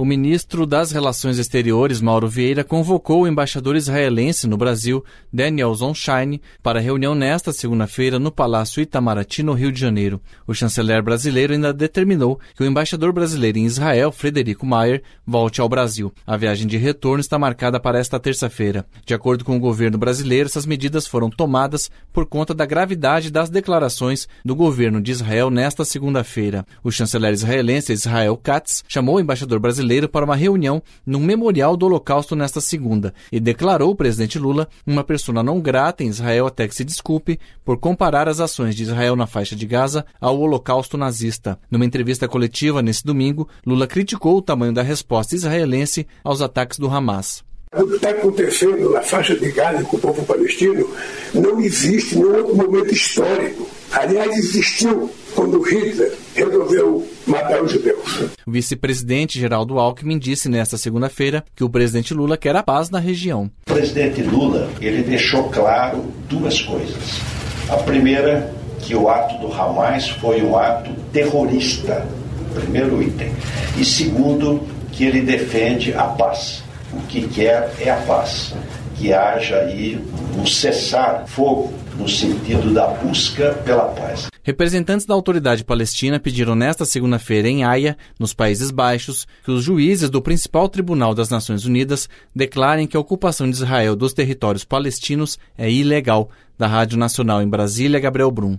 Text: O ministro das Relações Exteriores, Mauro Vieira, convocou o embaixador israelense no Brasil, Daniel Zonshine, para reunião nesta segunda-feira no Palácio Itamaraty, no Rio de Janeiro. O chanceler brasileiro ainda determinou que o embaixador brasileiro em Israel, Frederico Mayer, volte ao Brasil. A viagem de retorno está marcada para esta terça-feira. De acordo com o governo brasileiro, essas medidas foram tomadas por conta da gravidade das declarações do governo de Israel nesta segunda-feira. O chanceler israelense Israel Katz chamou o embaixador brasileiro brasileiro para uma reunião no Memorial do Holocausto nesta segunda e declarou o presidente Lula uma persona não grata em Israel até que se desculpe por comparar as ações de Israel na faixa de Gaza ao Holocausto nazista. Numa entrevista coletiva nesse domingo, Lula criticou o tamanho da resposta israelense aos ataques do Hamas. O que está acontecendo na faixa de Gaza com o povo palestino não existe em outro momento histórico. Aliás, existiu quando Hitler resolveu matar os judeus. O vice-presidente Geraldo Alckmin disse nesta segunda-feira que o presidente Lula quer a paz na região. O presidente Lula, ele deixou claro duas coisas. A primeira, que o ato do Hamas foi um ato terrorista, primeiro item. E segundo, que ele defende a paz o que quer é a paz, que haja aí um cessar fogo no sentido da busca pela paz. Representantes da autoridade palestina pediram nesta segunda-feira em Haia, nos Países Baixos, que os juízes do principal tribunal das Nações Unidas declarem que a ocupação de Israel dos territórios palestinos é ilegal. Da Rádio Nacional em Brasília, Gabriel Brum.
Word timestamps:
O 0.00 0.04
ministro 0.04 0.64
das 0.64 0.92
Relações 0.92 1.38
Exteriores, 1.38 2.00
Mauro 2.00 2.28
Vieira, 2.28 2.62
convocou 2.62 3.22
o 3.22 3.26
embaixador 3.26 3.74
israelense 3.74 4.46
no 4.46 4.56
Brasil, 4.56 5.04
Daniel 5.32 5.74
Zonshine, 5.74 6.40
para 6.62 6.78
reunião 6.78 7.16
nesta 7.16 7.52
segunda-feira 7.52 8.16
no 8.16 8.30
Palácio 8.30 8.80
Itamaraty, 8.80 9.42
no 9.42 9.54
Rio 9.54 9.72
de 9.72 9.80
Janeiro. 9.80 10.20
O 10.46 10.54
chanceler 10.54 11.02
brasileiro 11.02 11.52
ainda 11.52 11.72
determinou 11.72 12.38
que 12.54 12.62
o 12.62 12.66
embaixador 12.66 13.12
brasileiro 13.12 13.58
em 13.58 13.64
Israel, 13.64 14.12
Frederico 14.12 14.64
Mayer, 14.64 15.02
volte 15.26 15.60
ao 15.60 15.68
Brasil. 15.68 16.12
A 16.24 16.36
viagem 16.36 16.68
de 16.68 16.76
retorno 16.76 17.20
está 17.20 17.36
marcada 17.36 17.80
para 17.80 17.98
esta 17.98 18.20
terça-feira. 18.20 18.86
De 19.04 19.14
acordo 19.14 19.44
com 19.44 19.56
o 19.56 19.60
governo 19.60 19.98
brasileiro, 19.98 20.48
essas 20.48 20.64
medidas 20.64 21.08
foram 21.08 21.28
tomadas 21.28 21.90
por 22.12 22.24
conta 22.24 22.54
da 22.54 22.64
gravidade 22.64 23.32
das 23.32 23.50
declarações 23.50 24.28
do 24.44 24.54
governo 24.54 25.02
de 25.02 25.10
Israel 25.10 25.50
nesta 25.50 25.84
segunda-feira. 25.84 26.64
O 26.84 26.92
chanceler 26.92 27.32
israelense 27.32 27.92
Israel 27.92 28.36
Katz 28.36 28.84
chamou 28.86 29.16
o 29.16 29.20
embaixador 29.20 29.58
brasileiro 29.58 29.87
brasileiro 29.88 30.08
para 30.08 30.24
uma 30.24 30.36
reunião 30.36 30.82
no 31.06 31.18
Memorial 31.18 31.76
do 31.76 31.86
Holocausto 31.86 32.36
nesta 32.36 32.60
segunda 32.60 33.14
e 33.32 33.40
declarou 33.40 33.90
o 33.90 33.96
presidente 33.96 34.38
Lula 34.38 34.68
uma 34.86 35.02
persona 35.02 35.42
não 35.42 35.60
grata 35.60 36.04
em 36.04 36.08
Israel 36.08 36.46
até 36.46 36.68
que 36.68 36.74
se 36.74 36.84
desculpe 36.84 37.40
por 37.64 37.78
comparar 37.78 38.28
as 38.28 38.38
ações 38.38 38.74
de 38.74 38.82
Israel 38.82 39.16
na 39.16 39.26
faixa 39.26 39.56
de 39.56 39.66
Gaza 39.66 40.04
ao 40.20 40.38
Holocausto 40.38 40.98
nazista. 40.98 41.58
Numa 41.70 41.86
entrevista 41.86 42.28
coletiva 42.28 42.82
nesse 42.82 43.04
domingo, 43.04 43.48
Lula 43.66 43.86
criticou 43.86 44.36
o 44.36 44.42
tamanho 44.42 44.74
da 44.74 44.82
resposta 44.82 45.34
israelense 45.34 46.06
aos 46.22 46.42
ataques 46.42 46.78
do 46.78 46.88
Hamas. 46.88 47.42
O 47.74 47.86
que 47.86 47.96
está 47.96 48.10
acontecendo 48.10 48.90
na 48.90 49.02
faixa 49.02 49.36
de 49.36 49.50
Gaza 49.52 49.84
com 49.84 49.96
o 49.96 50.00
povo 50.00 50.24
palestino 50.24 50.88
não 51.34 51.60
existe 51.60 52.18
em 52.18 52.24
outro 52.24 52.56
momento 52.56 52.92
histórico. 52.92 53.68
Aliás, 53.92 54.36
existiu 54.36 55.10
quando 55.34 55.60
Hitler 55.60 56.12
resolveu 56.58 57.06
matar 57.26 57.62
os 57.62 57.72
judeus. 57.72 58.24
O 58.46 58.50
vice-presidente 58.50 59.38
Geraldo 59.38 59.78
Alckmin 59.78 60.18
disse 60.18 60.48
nesta 60.48 60.76
segunda-feira 60.76 61.44
que 61.54 61.64
o 61.64 61.70
presidente 61.70 62.14
Lula 62.14 62.36
quer 62.36 62.56
a 62.56 62.62
paz 62.62 62.90
na 62.90 62.98
região. 62.98 63.50
O 63.68 63.74
presidente 63.74 64.22
Lula, 64.22 64.70
ele 64.80 65.02
deixou 65.02 65.44
claro 65.50 66.04
duas 66.28 66.60
coisas. 66.60 67.20
A 67.68 67.76
primeira, 67.76 68.52
que 68.80 68.94
o 68.94 69.08
ato 69.08 69.38
do 69.38 69.52
Hamas 69.52 70.08
foi 70.08 70.42
um 70.42 70.56
ato 70.56 70.90
terrorista, 71.12 72.06
primeiro 72.54 73.02
item. 73.02 73.32
E 73.76 73.84
segundo, 73.84 74.60
que 74.92 75.04
ele 75.04 75.20
defende 75.20 75.92
a 75.92 76.04
paz 76.04 76.62
o 76.92 77.00
que 77.02 77.28
quer 77.28 77.70
é 77.80 77.90
a 77.90 77.96
paz, 77.96 78.54
que 78.96 79.12
haja 79.12 79.58
aí 79.58 80.00
um 80.36 80.46
cessar 80.46 81.24
fogo 81.26 81.72
no 81.98 82.08
sentido 82.08 82.72
da 82.72 82.86
busca 82.86 83.52
pela 83.64 83.86
paz. 83.86 84.28
Representantes 84.42 85.04
da 85.04 85.12
autoridade 85.12 85.64
palestina 85.64 86.18
pediram 86.18 86.54
nesta 86.54 86.84
segunda-feira 86.84 87.48
em 87.48 87.64
Haia, 87.64 87.98
nos 88.18 88.32
Países 88.32 88.70
Baixos, 88.70 89.26
que 89.44 89.50
os 89.50 89.62
juízes 89.62 90.08
do 90.08 90.22
principal 90.22 90.68
tribunal 90.68 91.14
das 91.14 91.28
Nações 91.28 91.64
Unidas 91.64 92.08
declarem 92.34 92.86
que 92.86 92.96
a 92.96 93.00
ocupação 93.00 93.50
de 93.50 93.56
Israel 93.56 93.96
dos 93.96 94.14
territórios 94.14 94.64
palestinos 94.64 95.38
é 95.56 95.70
ilegal. 95.70 96.30
Da 96.56 96.66
Rádio 96.66 96.98
Nacional 96.98 97.40
em 97.40 97.48
Brasília, 97.48 98.00
Gabriel 98.00 98.32
Brum. 98.32 98.58